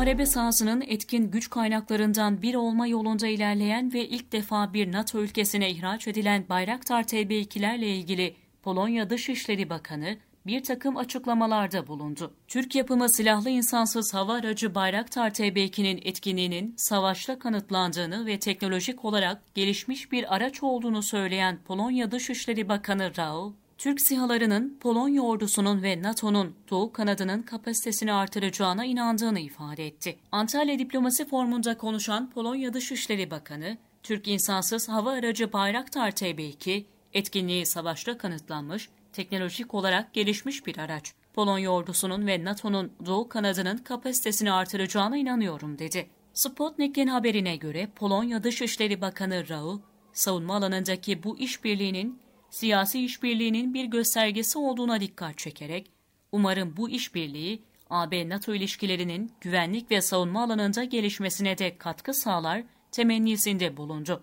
muharebe 0.00 0.26
sahasının 0.26 0.80
etkin 0.80 1.30
güç 1.30 1.50
kaynaklarından 1.50 2.42
biri 2.42 2.58
olma 2.58 2.86
yolunda 2.86 3.26
ilerleyen 3.26 3.92
ve 3.92 4.08
ilk 4.08 4.32
defa 4.32 4.72
bir 4.72 4.92
NATO 4.92 5.18
ülkesine 5.20 5.70
ihraç 5.70 6.08
edilen 6.08 6.44
Bayraktar 6.48 7.02
TB2'lerle 7.02 7.84
ilgili 7.84 8.36
Polonya 8.62 9.10
Dışişleri 9.10 9.70
Bakanı 9.70 10.16
bir 10.46 10.62
takım 10.62 10.96
açıklamalarda 10.96 11.86
bulundu. 11.86 12.34
Türk 12.48 12.74
yapımı 12.74 13.08
silahlı 13.08 13.50
insansız 13.50 14.14
hava 14.14 14.34
aracı 14.34 14.74
Bayraktar 14.74 15.30
TB2'nin 15.30 16.00
etkinliğinin 16.04 16.74
savaşla 16.76 17.38
kanıtlandığını 17.38 18.26
ve 18.26 18.38
teknolojik 18.38 19.04
olarak 19.04 19.54
gelişmiş 19.54 20.12
bir 20.12 20.34
araç 20.34 20.62
olduğunu 20.62 21.02
söyleyen 21.02 21.58
Polonya 21.64 22.10
Dışişleri 22.10 22.68
Bakanı 22.68 23.16
Raul, 23.18 23.52
Türk 23.80 24.00
sihalarının 24.00 24.78
Polonya 24.80 25.22
ordusunun 25.22 25.82
ve 25.82 26.02
NATO'nun 26.02 26.54
Doğu 26.70 26.92
kanadının 26.92 27.42
kapasitesini 27.42 28.12
artıracağına 28.12 28.84
inandığını 28.84 29.40
ifade 29.40 29.86
etti. 29.86 30.18
Antalya 30.32 30.78
Diplomasi 30.78 31.24
Formu'nda 31.24 31.78
konuşan 31.78 32.30
Polonya 32.30 32.74
Dışişleri 32.74 33.30
Bakanı, 33.30 33.76
Türk 34.02 34.28
insansız 34.28 34.88
hava 34.88 35.12
aracı 35.12 35.52
Bayraktar 35.52 36.10
TB2, 36.10 36.84
etkinliği 37.12 37.66
savaşta 37.66 38.18
kanıtlanmış, 38.18 38.88
teknolojik 39.12 39.74
olarak 39.74 40.14
gelişmiş 40.14 40.66
bir 40.66 40.78
araç. 40.78 41.12
Polonya 41.34 41.70
ordusunun 41.70 42.26
ve 42.26 42.44
NATO'nun 42.44 42.92
Doğu 43.06 43.28
kanadının 43.28 43.78
kapasitesini 43.78 44.52
artıracağına 44.52 45.16
inanıyorum 45.16 45.78
dedi. 45.78 46.10
Sputnik'in 46.34 47.06
haberine 47.06 47.56
göre 47.56 47.88
Polonya 47.96 48.44
Dışişleri 48.44 49.00
Bakanı 49.00 49.48
Raul, 49.48 49.78
savunma 50.12 50.56
alanındaki 50.56 51.22
bu 51.22 51.38
işbirliğinin 51.38 52.20
siyasi 52.50 53.04
işbirliğinin 53.04 53.74
bir 53.74 53.84
göstergesi 53.84 54.58
olduğuna 54.58 55.00
dikkat 55.00 55.38
çekerek, 55.38 55.90
umarım 56.32 56.76
bu 56.76 56.90
işbirliği 56.90 57.62
AB-NATO 57.90 58.54
ilişkilerinin 58.54 59.32
güvenlik 59.40 59.90
ve 59.90 60.00
savunma 60.00 60.42
alanında 60.42 60.84
gelişmesine 60.84 61.58
de 61.58 61.78
katkı 61.78 62.14
sağlar 62.14 62.62
temennisinde 62.92 63.76
bulundu. 63.76 64.22